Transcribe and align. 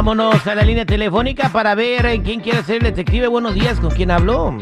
Vámonos 0.00 0.46
a 0.46 0.54
la 0.54 0.62
línea 0.62 0.86
telefónica 0.86 1.50
para 1.50 1.74
ver 1.74 2.22
quién 2.22 2.40
quiere 2.40 2.62
ser 2.62 2.76
el 2.76 2.84
detective. 2.84 3.28
Buenos 3.28 3.52
días, 3.52 3.78
¿con 3.80 3.90
quién 3.90 4.10
habló? 4.10 4.56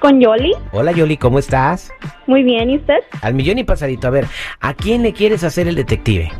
¿Con 0.00 0.20
Yoli? 0.20 0.54
Hola 0.72 0.90
Yoli, 0.90 1.16
¿cómo 1.16 1.38
estás? 1.38 1.92
Muy 2.26 2.42
bien, 2.42 2.68
¿y 2.68 2.78
usted? 2.78 2.96
Al 3.20 3.34
millón 3.34 3.58
y 3.58 3.62
pasadito. 3.62 4.08
A 4.08 4.10
ver, 4.10 4.26
¿a 4.58 4.74
quién 4.74 5.04
le 5.04 5.12
quieres 5.12 5.44
hacer 5.44 5.68
el 5.68 5.76
detective? 5.76 6.32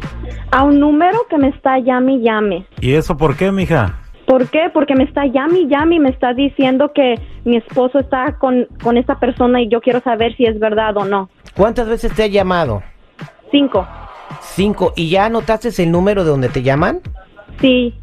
A 0.51 0.65
un 0.65 0.81
número 0.81 1.17
que 1.31 1.39
me 1.39 1.51
está 1.51 1.79
llame 1.79 2.15
y 2.15 2.23
llame. 2.23 2.67
¿Y 2.81 2.95
eso 2.95 3.17
por 3.17 3.37
qué, 3.37 3.53
mija? 3.53 3.97
¿Por 4.27 4.49
qué? 4.49 4.69
Porque 4.75 4.97
me 4.97 5.05
está 5.05 5.27
llame 5.27 5.61
y 5.61 5.69
llame 5.69 5.95
y 5.95 6.01
me 6.01 6.11
está 6.11 6.35
diciendo 6.35 6.91
que 6.93 7.15
mi 7.45 7.59
esposo 7.59 8.01
está 8.01 8.39
con, 8.41 8.67
con 8.83 8.97
esa 8.97 9.21
persona 9.21 9.63
y 9.63 9.69
yo 9.69 9.81
quiero 9.81 10.01
saber 10.01 10.37
si 10.37 10.47
es 10.47 10.59
verdad 10.59 10.97
o 10.97 11.05
no. 11.05 11.31
¿Cuántas 11.55 11.89
veces 11.89 12.13
te 12.13 12.25
ha 12.25 12.27
llamado? 12.27 12.83
Cinco. 13.53 13.87
Cinco. 14.41 14.93
¿Y 14.97 15.11
ya 15.11 15.27
anotaste 15.27 15.69
el 15.81 15.93
número 15.93 16.25
de 16.25 16.31
donde 16.31 16.49
te 16.49 16.65
llaman? 16.65 17.01
Sí, 17.61 17.95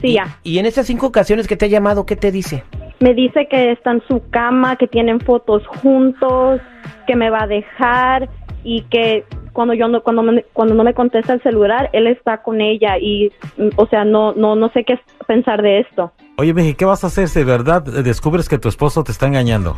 sí, 0.00 0.08
Y- 0.08 0.12
ya. 0.14 0.38
¿Y 0.42 0.58
en 0.58 0.66
esas 0.66 0.86
cinco 0.86 1.06
ocasiones 1.06 1.46
que 1.48 1.56
te 1.56 1.66
ha 1.66 1.68
llamado, 1.68 2.06
qué 2.06 2.16
te 2.16 2.30
dice? 2.32 2.64
Me 3.00 3.14
dice 3.14 3.46
que 3.48 3.72
está 3.72 3.92
en 3.92 4.02
su 4.08 4.22
cama, 4.30 4.76
que 4.76 4.88
tienen 4.88 5.20
fotos 5.20 5.66
juntos, 5.66 6.60
que 7.06 7.14
me 7.16 7.30
va 7.30 7.44
a 7.44 7.46
dejar 7.46 8.28
y 8.64 8.82
que 8.90 9.24
cuando 9.52 9.74
yo 9.74 9.88
no, 9.88 10.02
cuando, 10.02 10.22
me- 10.22 10.42
cuando 10.52 10.74
no 10.74 10.84
me 10.84 10.94
contesta 10.94 11.32
el 11.34 11.42
celular, 11.42 11.90
él 11.92 12.06
está 12.08 12.42
con 12.42 12.60
ella 12.60 12.98
y, 12.98 13.30
mm, 13.56 13.68
o 13.76 13.86
sea, 13.86 14.04
no, 14.04 14.32
no, 14.32 14.56
no 14.56 14.68
sé 14.70 14.84
qué 14.84 14.98
pensar 15.26 15.62
de 15.62 15.80
esto. 15.80 16.12
Oye, 16.36 16.54
mija, 16.54 16.76
¿qué 16.76 16.84
vas 16.84 17.02
a 17.04 17.08
hacer 17.08 17.28
si 17.28 17.40
de 17.40 17.44
verdad 17.44 17.82
descubres 17.82 18.48
que 18.48 18.58
tu 18.58 18.68
esposo 18.68 19.02
te 19.04 19.10
está 19.12 19.26
engañando? 19.26 19.76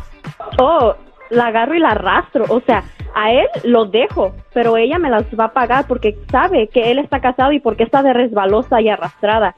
Oh, 0.59 0.95
la 1.29 1.47
agarro 1.47 1.73
y 1.75 1.79
la 1.79 1.89
arrastro. 1.91 2.45
O 2.49 2.61
sea, 2.61 2.83
a 3.15 3.31
él 3.31 3.47
lo 3.63 3.85
dejo, 3.85 4.33
pero 4.53 4.77
ella 4.77 4.97
me 4.99 5.09
las 5.09 5.23
va 5.37 5.45
a 5.45 5.53
pagar 5.53 5.85
porque 5.87 6.17
sabe 6.31 6.67
que 6.67 6.91
él 6.91 6.99
está 6.99 7.19
casado 7.19 7.51
y 7.51 7.59
porque 7.59 7.83
está 7.83 8.03
de 8.03 8.13
resbalosa 8.13 8.81
y 8.81 8.89
arrastrada. 8.89 9.55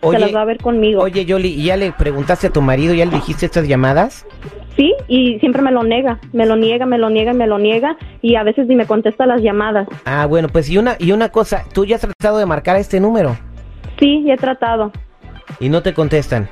Oye, 0.00 0.18
Se 0.18 0.24
las 0.24 0.34
va 0.34 0.42
a 0.42 0.44
ver 0.44 0.58
conmigo. 0.58 1.02
Oye, 1.02 1.24
Yoli, 1.24 1.48
¿y 1.48 1.64
ya 1.64 1.76
le 1.76 1.92
preguntaste 1.92 2.48
a 2.48 2.50
tu 2.50 2.60
marido, 2.60 2.92
ya 2.92 3.04
le 3.04 3.12
dijiste 3.12 3.46
estas 3.46 3.68
llamadas? 3.68 4.26
Sí, 4.76 4.94
y 5.06 5.38
siempre 5.38 5.62
me 5.62 5.70
lo 5.70 5.84
niega, 5.84 6.18
me 6.32 6.46
lo 6.46 6.56
niega, 6.56 6.86
me 6.86 6.98
lo 6.98 7.10
niega, 7.10 7.32
me 7.32 7.46
lo 7.46 7.58
niega 7.58 7.96
y 8.20 8.36
a 8.36 8.42
veces 8.42 8.66
ni 8.66 8.74
me 8.74 8.86
contesta 8.86 9.26
las 9.26 9.42
llamadas. 9.42 9.86
Ah, 10.04 10.26
bueno, 10.26 10.48
pues 10.48 10.68
y 10.70 10.78
una, 10.78 10.96
y 10.98 11.12
una 11.12 11.28
cosa, 11.28 11.64
¿tú 11.72 11.84
ya 11.84 11.96
has 11.96 12.02
tratado 12.02 12.38
de 12.38 12.46
marcar 12.46 12.76
este 12.76 12.98
número? 12.98 13.36
Sí, 14.00 14.24
he 14.28 14.36
tratado. 14.36 14.90
Y 15.60 15.68
no 15.68 15.82
te 15.82 15.94
contestan. 15.94 16.48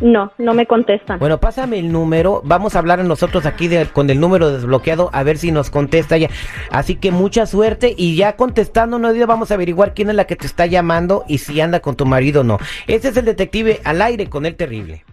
No, 0.00 0.32
no 0.38 0.54
me 0.54 0.66
contestan. 0.66 1.18
Bueno, 1.18 1.38
pásame 1.38 1.78
el 1.78 1.90
número. 1.90 2.42
Vamos 2.44 2.76
a 2.76 2.78
hablar 2.80 3.02
nosotros 3.04 3.46
aquí 3.46 3.68
de- 3.68 3.86
con 3.86 4.10
el 4.10 4.20
número 4.20 4.50
desbloqueado 4.52 5.10
a 5.12 5.22
ver 5.22 5.38
si 5.38 5.52
nos 5.52 5.70
contesta 5.70 6.16
ella. 6.16 6.30
Así 6.70 6.96
que 6.96 7.10
mucha 7.10 7.46
suerte 7.46 7.94
y 7.96 8.16
ya 8.16 8.36
contestando, 8.36 8.98
no 8.98 9.12
vamos 9.26 9.50
a 9.50 9.54
averiguar 9.54 9.94
quién 9.94 10.10
es 10.10 10.14
la 10.16 10.26
que 10.26 10.36
te 10.36 10.46
está 10.46 10.66
llamando 10.66 11.24
y 11.28 11.38
si 11.38 11.60
anda 11.60 11.80
con 11.80 11.96
tu 11.96 12.04
marido 12.06 12.42
o 12.42 12.44
no. 12.44 12.58
Este 12.86 13.08
es 13.08 13.16
el 13.16 13.24
detective 13.24 13.80
al 13.84 14.02
aire 14.02 14.28
con 14.28 14.46
el 14.46 14.54
terrible. 14.56 15.04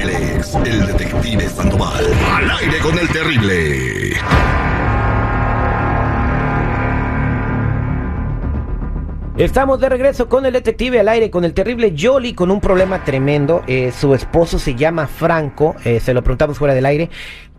Él 0.00 0.08
es 0.10 0.54
el 0.54 0.86
detective 0.86 1.48
Sandoval. 1.48 2.04
Al 2.34 2.50
aire 2.50 2.78
con 2.78 2.98
el 2.98 3.08
terrible. 3.08 4.05
Estamos 9.38 9.78
de 9.80 9.90
regreso 9.90 10.30
con 10.30 10.46
el 10.46 10.54
detective 10.54 10.98
al 10.98 11.10
aire, 11.10 11.30
con 11.30 11.44
el 11.44 11.52
terrible 11.52 11.94
Jolly, 11.94 12.32
con 12.32 12.50
un 12.50 12.58
problema 12.58 13.04
tremendo. 13.04 13.62
Eh, 13.66 13.92
su 13.92 14.14
esposo 14.14 14.58
se 14.58 14.74
llama 14.74 15.06
Franco, 15.06 15.76
eh, 15.84 16.00
se 16.00 16.14
lo 16.14 16.22
preguntamos 16.22 16.56
fuera 16.56 16.72
del 16.72 16.86
aire. 16.86 17.10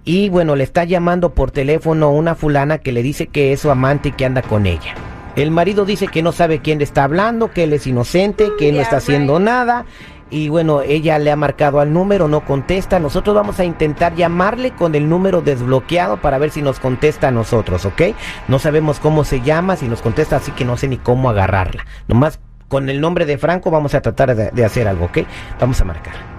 Y 0.04 0.30
bueno, 0.30 0.56
le 0.56 0.64
está 0.64 0.86
llamando 0.86 1.36
por 1.36 1.52
teléfono 1.52 2.10
una 2.10 2.34
fulana 2.34 2.80
que 2.80 2.92
le 2.92 3.04
dice 3.04 3.28
que 3.28 3.54
es 3.54 3.60
su 3.60 3.70
amante 3.70 4.10
y 4.10 4.12
que 4.14 4.26
anda 4.26 4.42
con 4.42 4.66
ella. 4.66 4.96
El 5.36 5.52
marido 5.52 5.86
dice 5.86 6.08
que 6.08 6.24
no 6.24 6.32
sabe 6.32 6.64
quién 6.64 6.80
le 6.80 6.84
está 6.84 7.04
hablando, 7.04 7.52
que 7.52 7.66
él 7.66 7.74
es 7.74 7.86
inocente, 7.86 8.50
que 8.58 8.70
él 8.70 8.78
no 8.78 8.82
está 8.82 8.98
haciendo 8.98 9.40
nada. 9.40 9.86
Y 10.30 10.50
bueno, 10.50 10.82
ella 10.82 11.20
le 11.20 11.32
ha 11.32 11.36
marcado 11.36 11.80
al 11.80 11.94
número, 11.94 12.28
no 12.28 12.44
contesta. 12.44 13.00
Nosotros 13.00 13.36
vamos 13.36 13.60
a 13.60 13.66
intentar 13.66 14.16
llamarle 14.16 14.72
con 14.72 14.96
el 14.96 15.08
número 15.08 15.42
desbloqueado 15.42 16.18
para 16.18 16.38
ver 16.38 16.52
si 16.52 16.62
nos 16.62 16.80
contesta 16.80 17.30
a 17.30 17.32
nosotros, 17.32 17.86
¿ok? 17.86 18.02
No 18.48 18.60
sabemos 18.60 19.00
cómo 19.00 19.24
se 19.24 19.42
llama, 19.42 19.76
si 19.76 19.88
nos 19.88 20.02
contesta, 20.02 20.38
así 20.38 20.52
que 20.52 20.66
no 20.66 20.78
sé 20.78 20.88
ni 20.88 20.98
cómo 20.98 21.30
agarrarla. 21.30 21.86
Nomás 22.08 22.40
con 22.68 22.90
el 22.90 23.00
nombre 23.00 23.26
de 23.26 23.38
Franco 23.38 23.72
vamos 23.72 23.96
a 23.96 24.02
tratar 24.02 24.36
de, 24.36 24.52
de 24.52 24.66
hacer 24.66 24.88
algo, 24.88 25.06
¿ok? 25.06 25.20
Vamos 25.60 25.80
a 25.80 25.86
marcar. 25.86 26.37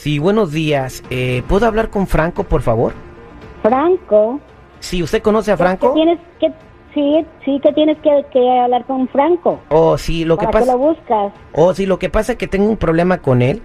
Sí, 0.00 0.18
buenos 0.18 0.50
días. 0.50 1.02
Eh, 1.10 1.42
¿Puedo 1.46 1.66
hablar 1.66 1.90
con 1.90 2.06
Franco, 2.06 2.44
por 2.44 2.62
favor? 2.62 2.94
Franco. 3.60 4.40
Sí, 4.78 5.02
¿usted 5.02 5.20
conoce 5.20 5.52
a 5.52 5.58
¿Qué 5.58 5.62
Franco? 5.62 5.92
tienes 5.92 6.18
que, 6.38 6.50
sí, 6.94 7.26
sí 7.44 7.60
que 7.62 7.70
tienes 7.74 7.98
que, 7.98 8.24
que 8.32 8.60
hablar 8.60 8.86
con 8.86 9.06
Franco. 9.08 9.60
Oh, 9.68 9.98
sí, 9.98 10.24
lo 10.24 10.38
que 10.38 10.46
¿Para 10.46 10.60
qué 10.60 10.64
pasa... 10.64 10.72
lo 10.72 10.78
buscas? 10.78 11.32
Oh, 11.52 11.74
sí, 11.74 11.84
lo 11.84 11.98
que 11.98 12.08
pasa 12.08 12.32
es 12.32 12.38
que 12.38 12.46
tengo 12.48 12.70
un 12.70 12.78
problema 12.78 13.18
con 13.18 13.42
él. 13.42 13.60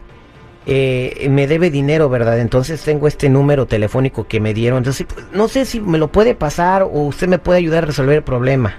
Eh, 0.66 1.28
me 1.30 1.48
debe 1.48 1.70
dinero, 1.70 2.10
¿verdad? 2.10 2.38
Entonces 2.42 2.84
tengo 2.84 3.08
este 3.08 3.30
número 3.30 3.66
telefónico 3.66 4.26
que 4.26 4.42
me 4.42 4.54
dieron. 4.54 4.80
Entonces, 4.80 5.08
pues, 5.08 5.26
no 5.32 5.48
sé 5.48 5.64
si 5.64 5.80
me 5.80 5.98
lo 5.98 6.10
puede 6.10 6.36
pasar 6.36 6.84
o 6.84 6.90
usted 7.04 7.30
me 7.30 7.40
puede 7.40 7.60
ayudar 7.60 7.84
a 7.86 7.88
resolver 7.88 8.18
el 8.18 8.24
problema. 8.24 8.74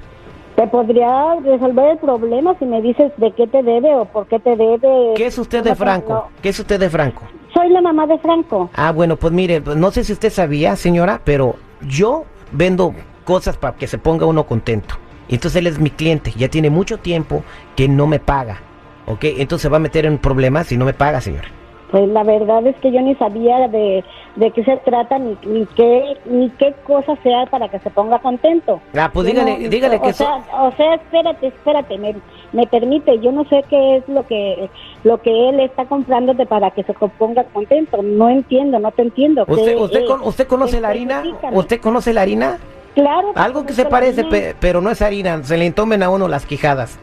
Te 0.57 0.67
podría 0.67 1.37
resolver 1.43 1.93
el 1.93 1.99
problema 1.99 2.55
si 2.59 2.67
me 2.67 2.83
dices 2.83 3.13
de 3.17 3.33
qué 3.33 3.47
te 3.47 3.63
debe 3.63 3.95
o 3.95 4.05
por 4.05 4.27
qué 4.27 4.39
te 4.41 4.57
debe. 4.57 5.15
¿Qué 5.17 5.25
es 5.25 5.39
usted 5.39 5.65
de 5.65 5.75
Franco? 5.75 6.29
¿Qué 6.43 6.51
es 6.51 6.59
usted 6.61 6.79
de 6.79 6.91
Franco? 6.91 7.23
Soy 7.57 7.71
la 7.71 7.81
mamá 7.81 8.07
de 8.07 8.19
Franco. 8.19 8.69
Ah, 8.75 8.93
bueno, 8.93 9.17
pues 9.17 9.33
mire, 9.33 9.63
pues, 9.63 9.79
no 9.79 9.91
sé 9.91 10.05
si 10.05 10.13
usted 10.13 10.31
sabía, 10.31 10.77
señora, 10.77 11.23
pero 11.25 11.57
yo 11.81 12.27
vendo 12.53 12.95
cosas 13.25 13.57
para 13.57 13.75
que 13.77 13.87
se 13.87 13.97
ponga 13.97 14.27
uno 14.27 14.45
contento. 14.45 14.97
Entonces 15.31 15.57
él 15.57 15.67
es 15.67 15.79
mi 15.79 15.89
cliente, 15.89 16.35
ya 16.37 16.49
tiene 16.49 16.69
mucho 16.69 16.99
tiempo 16.99 17.45
que 17.75 17.89
no 17.89 18.07
me 18.07 18.19
paga. 18.19 18.61
¿Ok? 19.07 19.25
Entonces 19.25 19.63
se 19.63 19.69
va 19.71 19.79
a 19.79 19.81
meter 19.81 20.05
en 20.05 20.19
problemas 20.19 20.67
si 20.67 20.77
no 20.77 20.85
me 20.85 20.93
paga, 20.93 21.23
señora. 21.23 21.49
Pues 21.91 22.09
la 22.09 22.25
verdad 22.25 22.67
es 22.67 22.75
que 22.77 22.91
yo 22.91 23.01
ni 23.01 23.15
sabía 23.15 23.69
de, 23.69 24.05
de 24.35 24.51
qué 24.51 24.65
se 24.65 24.77
trata 24.79 25.19
ni, 25.21 25.37
ni 25.47 25.67
qué 25.67 26.17
ni 26.25 26.51
qué 26.51 26.75
cosa 26.85 27.15
sea 27.23 27.47
para 27.47 27.69
que 27.69 27.79
se 27.79 27.91
ponga 27.91 28.19
contento. 28.19 28.81
Ah, 28.97 29.09
pues 29.13 29.27
dígale, 29.29 29.59
no- 29.59 29.69
dígale 29.69 29.97
o 29.97 30.03
que 30.03 30.13
sea, 30.13 30.45
o 30.61 30.73
sea, 30.73 30.95
espérate, 30.95 31.47
espérate, 31.47 31.97
me, 31.99 32.17
me 32.53 32.67
permite, 32.67 33.21
yo 33.21 33.31
no 33.31 33.45
sé 33.45 33.65
qué 33.71 33.99
es 33.99 34.09
lo 34.09 34.27
que 34.27 34.69
lo 35.05 35.23
que 35.23 35.49
él 35.49 35.61
está 35.61 35.85
comprándote 35.85 36.45
para 36.45 36.73
que 36.73 36.83
se 36.83 36.93
ponga 36.93 37.45
contento. 37.45 38.03
No 38.03 38.29
entiendo, 38.31 38.81
no 38.81 38.91
te 38.91 39.03
entiendo. 39.03 39.45
¿Usted, 39.47 39.77
¿Qué, 39.77 39.77
usted, 39.77 40.01
eh, 40.01 40.07
con- 40.07 40.23
usted 40.23 40.47
conoce 40.49 40.81
la 40.81 40.89
harina? 40.89 41.23
¿Usted 41.53 41.81
conoce 41.81 42.13
la 42.13 42.23
harina? 42.23 42.59
Claro. 42.97 43.31
Algo 43.37 43.65
que 43.65 43.75
se 43.75 43.85
parece, 43.85 44.25
pe- 44.25 44.57
pero 44.59 44.81
no 44.81 44.91
es 44.91 45.03
harina. 45.03 45.41
Se 45.45 45.57
le 45.57 45.67
entomen 45.67 46.03
a 46.03 46.11
uno 46.11 46.27
las 46.29 46.47
quijadas. 46.47 46.99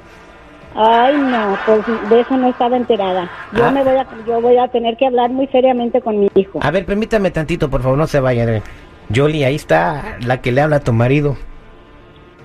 Ay, 0.75 1.15
no, 1.17 1.57
pues 1.65 1.81
de 2.09 2.19
eso 2.21 2.35
no 2.35 2.47
estaba 2.49 2.75
enterada. 2.77 3.29
Yo 3.53 3.65
Ah. 3.65 3.71
me 3.71 3.83
voy 3.83 3.95
a 3.95 4.07
yo 4.25 4.41
voy 4.41 4.57
a 4.57 4.67
tener 4.69 4.97
que 4.97 5.05
hablar 5.05 5.29
muy 5.29 5.47
seriamente 5.47 6.01
con 6.01 6.19
mi 6.19 6.29
hijo. 6.35 6.59
A 6.63 6.71
ver, 6.71 6.85
permítame 6.85 7.29
tantito, 7.31 7.69
por 7.69 7.81
favor, 7.81 7.97
no 7.97 8.07
se 8.07 8.19
vayan. 8.19 8.61
Yoli, 9.09 9.43
ahí 9.43 9.55
está 9.55 10.17
la 10.25 10.41
que 10.41 10.51
le 10.51 10.61
habla 10.61 10.77
a 10.77 10.79
tu 10.79 10.93
marido. 10.93 11.35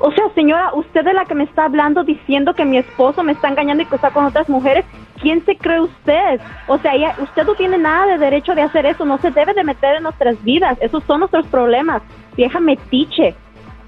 O 0.01 0.13
sea, 0.13 0.25
señora, 0.35 0.73
usted 0.75 1.07
es 1.07 1.15
la 1.15 1.25
que 1.25 1.35
me 1.35 1.45
está 1.45 1.65
hablando 1.65 2.05
diciendo 2.05 2.55
que 2.55 2.65
mi 2.65 2.77
esposo 2.79 3.23
me 3.25 3.33
está 3.33 3.49
engañando 3.49 3.83
y 3.83 3.87
que 3.87 3.97
está 3.97 4.11
con 4.11 4.27
otras 4.27 4.49
mujeres. 4.49 4.85
¿Quién 5.21 5.45
se 5.45 5.57
cree 5.57 5.81
usted? 5.81 6.41
O 6.69 6.79
sea, 6.79 6.95
ella- 6.95 7.17
usted 7.21 7.45
no 7.45 7.55
tiene 7.57 7.79
nada 7.79 8.07
de 8.07 8.19
derecho 8.19 8.55
de 8.55 8.63
hacer 8.63 8.87
eso. 8.87 9.05
No 9.05 9.19
se 9.19 9.33
debe 9.33 9.55
de 9.55 9.65
meter 9.65 9.97
en 9.97 10.05
nuestras 10.05 10.41
vidas. 10.45 10.79
Esos 10.81 11.03
son 11.05 11.21
nuestros 11.21 11.47
problemas. 11.49 12.03
Vieja 12.37 12.61
metiche. 12.61 13.35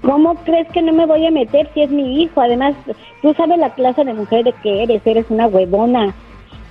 ¿Cómo 0.01 0.35
crees 0.43 0.67
que 0.69 0.81
no 0.81 0.93
me 0.93 1.05
voy 1.05 1.25
a 1.25 1.31
meter 1.31 1.69
si 1.73 1.81
es 1.83 1.91
mi 1.91 2.21
hijo? 2.21 2.41
Además, 2.41 2.75
tú 3.21 3.33
sabes 3.35 3.59
la 3.59 3.73
clase 3.73 4.03
de 4.03 4.13
mujer 4.13 4.43
de 4.43 4.53
que 4.53 4.83
eres, 4.83 5.05
eres 5.05 5.25
una 5.29 5.47
huevona. 5.47 6.13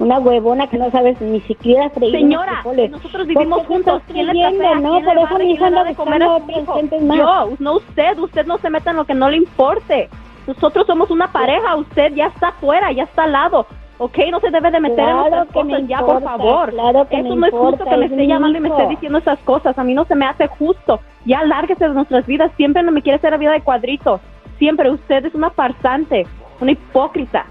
Una 0.01 0.19
huevona 0.19 0.67
que 0.67 0.79
no 0.79 0.91
sabes 0.91 1.21
ni 1.21 1.41
siquiera 1.43 1.91
freír 1.91 2.13
Señora, 2.13 2.63
nosotros 2.91 3.27
vivimos 3.27 3.59
¿Por 3.59 3.79
qué 3.79 3.85
te 3.85 3.91
juntos. 3.91 4.03
¿Quién 4.11 4.27
le 4.27 4.33
creyendo, 4.33 4.59
trapea? 4.59 4.81
no? 4.81 4.93
¿Quién 4.93 5.05
Por 5.05 5.15
le 5.15 5.23
eso 5.23 5.31
mi 5.31 5.37
¿Quién 5.37 5.51
hijo 5.51 5.61
le 5.61 5.67
anda 5.67 5.85
buscando 5.85 6.37
otras 6.37 7.03
más. 7.03 7.19
Yo, 7.19 7.57
no 7.59 7.77
usted. 7.77 8.19
Usted 8.19 8.47
no 8.47 8.59
se 8.59 8.71
meta 8.71 8.91
en 8.91 8.97
lo 8.97 9.05
que 9.05 9.15
no 9.15 9.29
le 9.29 9.37
importe. 9.37 10.09
Nosotros 10.47 10.87
somos 10.87 11.11
una 11.11 11.31
pareja. 11.31 11.77
Usted 11.77 12.15
ya 12.15 12.27
está 12.29 12.49
afuera, 12.49 12.91
ya 12.93 13.05
está 13.05 13.25
al 13.25 13.33
lado. 13.33 13.67
¿Ok? 14.03 14.17
No 14.31 14.41
se 14.41 14.51
debe 14.51 14.71
de 14.71 14.81
meter 14.81 14.97
Claro 15.05 15.43
en 15.43 15.49
que 15.49 15.63
me 15.65 15.73
cosas 15.75 15.89
ya, 15.89 15.99
por 16.01 16.23
favor. 16.23 16.71
claro 16.71 17.07
que 17.09 17.21
Eso 17.21 17.37
no 17.37 17.47
es 17.47 17.53
justo 17.53 17.85
que 17.85 17.97
me 17.99 18.07
es 18.07 18.11
esté 18.13 18.27
llamando 18.27 18.57
y 18.57 18.61
me 18.63 18.69
esté 18.71 18.81
hijo. 18.83 18.91
diciendo 18.91 19.19
esas 19.19 19.39
cosas. 19.41 19.79
A 19.79 19.85
mí 19.85 19.93
no 19.93 20.07
se 20.07 20.15
me 20.15 20.25
hace 20.25 20.47
justo. 20.47 21.01
Ya 21.27 21.45
lárguese 21.45 21.87
de 21.87 21.93
nuestras 21.95 22.27
vidas. 22.27 22.51
Siempre 22.57 22.83
no 22.83 22.93
me 22.93 23.03
quiere 23.03 23.17
hacer 23.17 23.31
la 23.33 23.37
vida 23.37 23.53
de 23.53 23.61
cuadritos. 23.61 24.23
Siempre. 24.59 24.91
Usted 24.91 25.27
es 25.27 25.35
una 25.35 25.51
farsante, 25.51 26.27
una 26.61 26.73
hipócrita. 26.73 27.45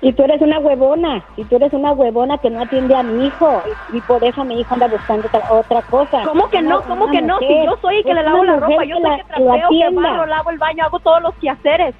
Y 0.00 0.12
tú 0.14 0.24
eres 0.24 0.42
una 0.42 0.58
huevona, 0.58 1.24
y 1.36 1.44
tú 1.44 1.54
eres 1.54 1.72
una 1.72 1.92
huevona 1.92 2.36
que 2.38 2.50
no 2.50 2.60
atiende 2.60 2.96
a 2.96 3.04
mi 3.04 3.28
hijo, 3.28 3.62
y, 3.88 3.98
y 3.98 4.00
por 4.00 4.24
eso 4.24 4.42
mi 4.42 4.58
hijo 4.60 4.74
anda 4.74 4.88
buscando 4.88 5.28
otra, 5.28 5.44
otra 5.48 5.82
cosa. 5.82 6.24
¿Cómo 6.24 6.48
que 6.48 6.60
no? 6.60 6.82
¿Cómo 6.82 7.06
que 7.12 7.22
no? 7.22 7.38
Si 7.38 7.44
mujer, 7.44 7.66
yo 7.66 7.76
soy 7.80 7.96
el 7.98 8.02
que 8.02 8.12
le 8.14 8.24
lavo 8.24 8.42
la 8.42 8.54
mujer 8.54 8.68
ropa, 8.70 8.84
yo 8.84 8.96
soy 8.96 9.02
la- 9.04 9.14
el 9.14 9.20
que 9.22 9.28
trapeo, 9.28 9.68
que 9.68 9.90
barro, 9.94 10.26
lavo 10.26 10.50
el 10.50 10.58
baño, 10.58 10.84
hago 10.84 10.98
todos 10.98 11.22
los 11.22 11.34
quehaceres. 11.36 11.94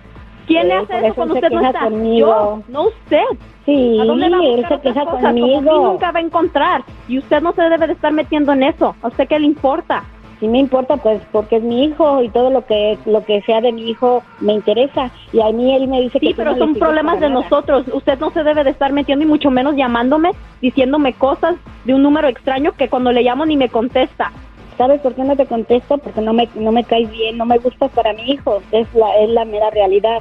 ¿Quién 0.46 0.68
le 0.68 0.74
Él 0.74 0.80
hace 0.90 1.06
eso 1.06 1.14
cuando 1.14 1.34
usted 1.34 1.50
no 1.50 1.60
está? 1.60 1.80
conmigo. 1.84 2.26
Yo, 2.28 2.62
no 2.68 2.82
usted. 2.88 3.24
Sí, 3.64 3.98
¿A 4.00 4.04
dónde 4.04 4.28
va 4.28 4.38
a 4.38 4.44
él 4.44 4.66
se 4.68 4.80
queja 4.80 5.04
cosas? 5.04 5.20
Como 5.32 5.54
conmigo. 5.54 5.92
nunca 5.92 6.10
va 6.10 6.18
a 6.18 6.22
encontrar. 6.22 6.82
Y 7.08 7.18
usted 7.18 7.40
no 7.42 7.52
se 7.52 7.62
debe 7.62 7.86
de 7.86 7.92
estar 7.92 8.12
metiendo 8.12 8.52
en 8.52 8.64
eso. 8.64 8.94
¿A 9.02 9.08
usted 9.08 9.28
qué 9.28 9.38
le 9.38 9.46
importa? 9.46 10.02
Si 10.40 10.48
me 10.48 10.58
importa, 10.58 10.96
pues 10.96 11.22
porque 11.30 11.56
es 11.58 11.62
mi 11.62 11.84
hijo 11.84 12.20
y 12.20 12.28
todo 12.28 12.50
lo 12.50 12.66
que 12.66 12.98
lo 13.06 13.24
que 13.24 13.42
sea 13.42 13.60
de 13.60 13.70
mi 13.70 13.88
hijo 13.88 14.24
me 14.40 14.52
interesa. 14.54 15.12
Y 15.32 15.40
a 15.40 15.52
mí 15.52 15.72
él 15.72 15.86
me 15.86 16.00
dice 16.00 16.18
que 16.18 16.26
Sí, 16.28 16.34
pero 16.36 16.50
no 16.52 16.58
son 16.58 16.74
problemas 16.74 17.20
de 17.20 17.28
nada. 17.28 17.42
nosotros. 17.42 17.84
Usted 17.92 18.18
no 18.18 18.30
se 18.32 18.42
debe 18.42 18.64
de 18.64 18.70
estar 18.70 18.92
metiendo 18.92 19.24
y 19.24 19.28
mucho 19.28 19.52
menos 19.52 19.76
llamándome, 19.76 20.32
diciéndome 20.60 21.12
cosas 21.12 21.54
de 21.84 21.94
un 21.94 22.02
número 22.02 22.26
extraño 22.26 22.72
que 22.72 22.88
cuando 22.88 23.12
le 23.12 23.22
llamo 23.22 23.46
ni 23.46 23.56
me 23.56 23.68
contesta. 23.68 24.32
¿Sabes 24.76 25.00
por 25.00 25.14
qué 25.14 25.22
no 25.24 25.36
te 25.36 25.46
contesto? 25.46 25.98
Porque 25.98 26.20
no 26.20 26.32
me, 26.32 26.48
no 26.54 26.72
me 26.72 26.84
caes 26.84 27.10
bien, 27.10 27.36
no 27.36 27.46
me 27.46 27.58
gustas 27.58 27.90
para 27.92 28.12
mi 28.12 28.22
hijo, 28.30 28.62
es 28.72 28.92
la, 28.94 29.16
es 29.18 29.28
la 29.30 29.44
mera 29.44 29.70
realidad. 29.70 30.20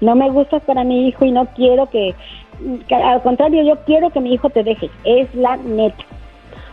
No 0.00 0.14
me 0.14 0.28
gustas 0.30 0.62
para 0.62 0.84
mi 0.84 1.08
hijo 1.08 1.24
y 1.24 1.30
no 1.30 1.46
quiero 1.54 1.88
que, 1.88 2.14
al 2.90 3.22
contrario, 3.22 3.62
yo 3.62 3.76
quiero 3.84 4.10
que 4.10 4.20
mi 4.20 4.34
hijo 4.34 4.50
te 4.50 4.62
deje, 4.62 4.90
es 5.04 5.32
la 5.34 5.56
neta. 5.56 6.04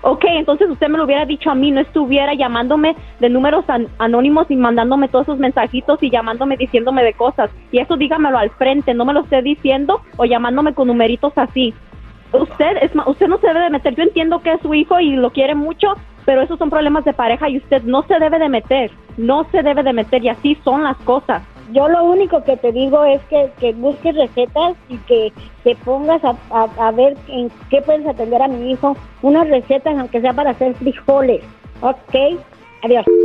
Ok, 0.03 0.25
entonces 0.29 0.67
usted 0.67 0.87
me 0.89 0.97
lo 0.97 1.03
hubiera 1.05 1.25
dicho 1.25 1.51
a 1.51 1.55
mí, 1.55 1.69
no 1.69 1.79
estuviera 1.79 2.33
llamándome 2.33 2.95
de 3.19 3.29
números 3.29 3.63
an- 3.67 3.87
anónimos 3.99 4.49
y 4.49 4.55
mandándome 4.55 5.07
todos 5.07 5.27
esos 5.27 5.37
mensajitos 5.37 6.01
y 6.01 6.09
llamándome 6.09 6.57
diciéndome 6.57 7.03
de 7.03 7.13
cosas. 7.13 7.51
Y 7.71 7.77
eso 7.77 7.97
dígamelo 7.97 8.39
al 8.39 8.49
frente, 8.51 8.95
no 8.95 9.05
me 9.05 9.13
lo 9.13 9.21
esté 9.21 9.43
diciendo 9.43 10.01
o 10.17 10.25
llamándome 10.25 10.73
con 10.73 10.87
numeritos 10.87 11.33
así. 11.35 11.75
Usted 12.33 12.77
es 12.81 12.91
usted 13.05 13.27
no 13.27 13.37
se 13.37 13.47
debe 13.47 13.59
de 13.59 13.69
meter. 13.69 13.93
Yo 13.95 14.03
entiendo 14.03 14.41
que 14.41 14.53
es 14.53 14.61
su 14.61 14.73
hijo 14.73 14.99
y 14.99 15.11
lo 15.17 15.31
quiere 15.31 15.53
mucho, 15.53 15.93
pero 16.25 16.41
esos 16.41 16.57
son 16.59 16.69
problemas 16.69 17.03
de 17.05 17.13
pareja 17.13 17.49
y 17.49 17.57
usted 17.57 17.81
no 17.83 18.03
se 18.03 18.19
debe 18.19 18.39
de 18.39 18.49
meter. 18.49 18.91
No 19.17 19.45
se 19.51 19.61
debe 19.63 19.83
de 19.83 19.93
meter 19.93 20.23
y 20.23 20.29
así 20.29 20.57
son 20.63 20.83
las 20.83 20.97
cosas. 20.97 21.41
Yo 21.73 21.87
lo 21.87 22.03
único 22.03 22.43
que 22.43 22.57
te 22.57 22.71
digo 22.71 23.03
es 23.05 23.21
que, 23.29 23.49
que 23.59 23.71
busques 23.73 24.13
recetas 24.15 24.73
y 24.89 24.97
que 24.99 25.31
te 25.63 25.75
pongas 25.77 26.21
a, 26.23 26.35
a- 26.51 26.87
a 26.87 26.91
ver 26.91 27.15
en 27.27 27.49
qué 27.69 27.81
puedes 27.81 28.05
atender 28.05 28.41
a 28.41 28.47
mi 28.47 28.71
hijo, 28.71 28.95
unas 29.21 29.47
recetas 29.49 29.97
aunque 29.97 30.19
sea 30.21 30.33
para 30.33 30.51
hacer 30.51 30.73
frijoles, 30.75 31.41
¿ok? 31.81 32.15
Adiós. 32.83 33.05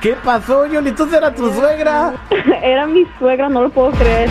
¿Qué 0.00 0.14
pasó, 0.24 0.66
Yoli? 0.66 0.92
¿Tú 0.92 1.04
eras 1.14 1.34
tu 1.34 1.48
suegra? 1.52 2.14
Era 2.62 2.86
mi 2.86 3.04
suegra, 3.18 3.48
no 3.48 3.62
lo 3.62 3.70
puedo 3.70 3.90
creer. 3.92 4.28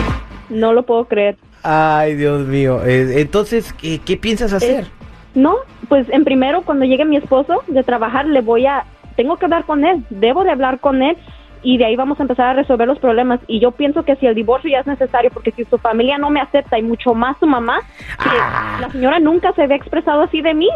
No 0.50 0.72
lo 0.72 0.82
puedo 0.84 1.06
creer. 1.06 1.36
Ay, 1.62 2.14
Dios 2.14 2.46
mío. 2.46 2.84
Eh, 2.84 3.20
entonces, 3.22 3.72
¿qué, 3.72 3.98
qué 4.04 4.16
piensas 4.18 4.52
hacer? 4.52 4.86
No, 5.34 5.56
pues 5.88 6.08
en 6.10 6.24
primero 6.24 6.62
cuando 6.62 6.84
llegue 6.84 7.04
mi 7.04 7.16
esposo 7.16 7.62
de 7.66 7.82
trabajar 7.82 8.26
le 8.26 8.40
voy 8.40 8.66
a, 8.66 8.84
tengo 9.16 9.36
que 9.36 9.46
hablar 9.46 9.64
con 9.64 9.84
él, 9.84 10.04
debo 10.10 10.44
de 10.44 10.50
hablar 10.50 10.80
con 10.80 11.02
él 11.02 11.16
y 11.62 11.78
de 11.78 11.86
ahí 11.86 11.96
vamos 11.96 12.18
a 12.20 12.22
empezar 12.24 12.48
a 12.48 12.52
resolver 12.54 12.86
los 12.86 12.98
problemas. 12.98 13.40
Y 13.46 13.58
yo 13.60 13.70
pienso 13.70 14.02
que 14.04 14.16
si 14.16 14.26
el 14.26 14.34
divorcio 14.34 14.70
ya 14.70 14.80
es 14.80 14.86
necesario, 14.86 15.30
porque 15.32 15.50
si 15.52 15.64
su 15.64 15.78
familia 15.78 16.18
no 16.18 16.28
me 16.28 16.40
acepta 16.40 16.78
y 16.78 16.82
mucho 16.82 17.14
más 17.14 17.38
su 17.40 17.46
mamá, 17.46 17.80
que 18.22 18.28
Ah. 18.38 18.78
la 18.82 18.90
señora 18.90 19.18
nunca 19.18 19.52
se 19.54 19.62
había 19.62 19.76
expresado 19.76 20.22
así 20.22 20.42
de 20.42 20.52
mí. 20.52 20.68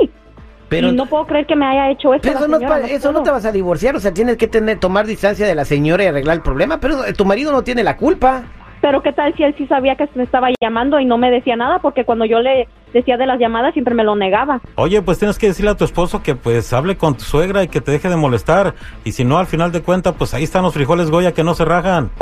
Pero, 0.70 0.88
y 0.88 0.92
no 0.92 1.06
puedo 1.06 1.26
creer 1.26 1.46
que 1.46 1.56
me 1.56 1.66
haya 1.66 1.90
hecho 1.90 2.12
esto. 2.14 2.28
pero 2.28 2.40
la 2.46 2.56
eso, 2.56 2.78
no, 2.78 2.86
eso 2.86 3.12
no 3.12 3.22
te 3.22 3.30
vas 3.30 3.44
a 3.46 3.52
divorciar, 3.52 3.96
o 3.96 4.00
sea, 4.00 4.12
tienes 4.12 4.36
que 4.36 4.46
tener, 4.48 4.78
tomar 4.78 5.06
distancia 5.06 5.46
de 5.46 5.54
la 5.54 5.64
señora 5.64 6.04
y 6.04 6.06
arreglar 6.08 6.36
el 6.36 6.42
problema, 6.42 6.78
pero 6.78 7.04
eh, 7.06 7.12
tu 7.14 7.24
marido 7.24 7.52
no 7.52 7.62
tiene 7.62 7.82
la 7.82 7.96
culpa. 7.96 8.44
Pero 8.80 9.02
qué 9.02 9.12
tal 9.12 9.34
si 9.34 9.42
él 9.42 9.54
sí 9.58 9.66
sabía 9.66 9.96
que 9.96 10.08
me 10.14 10.22
estaba 10.24 10.48
llamando 10.60 11.00
y 11.00 11.04
no 11.04 11.18
me 11.18 11.30
decía 11.30 11.56
nada, 11.56 11.78
porque 11.80 12.04
cuando 12.04 12.24
yo 12.26 12.40
le 12.40 12.68
decía 12.92 13.16
de 13.16 13.26
las 13.26 13.38
llamadas 13.38 13.72
siempre 13.72 13.94
me 13.94 14.04
lo 14.04 14.16
negaba. 14.16 14.60
Oye, 14.76 15.02
pues 15.02 15.18
tienes 15.18 15.38
que 15.38 15.48
decirle 15.48 15.70
a 15.70 15.76
tu 15.76 15.84
esposo 15.84 16.22
que 16.22 16.34
pues 16.34 16.72
hable 16.72 16.96
con 16.96 17.16
tu 17.16 17.24
suegra 17.24 17.62
y 17.62 17.68
que 17.68 17.80
te 17.80 17.92
deje 17.92 18.08
de 18.08 18.16
molestar. 18.16 18.74
Y 19.04 19.12
si 19.12 19.24
no, 19.24 19.38
al 19.38 19.46
final 19.46 19.72
de 19.72 19.82
cuentas, 19.82 20.14
pues 20.16 20.34
ahí 20.34 20.44
están 20.44 20.62
los 20.62 20.74
frijoles 20.74 21.10
Goya 21.10 21.32
que 21.32 21.44
no 21.44 21.54
se 21.54 21.64
rajan. 21.64 22.10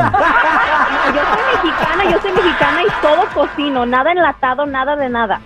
Yo 1.15 1.23
soy 1.23 1.63
mexicana, 1.63 2.11
yo 2.11 2.21
soy 2.21 2.33
mexicana 2.33 2.83
y 2.83 3.01
todo 3.01 3.25
cocino, 3.33 3.87
nada 3.87 4.11
enlatado, 4.11 4.67
nada 4.67 4.97
de 4.97 5.09
nada. 5.09 5.41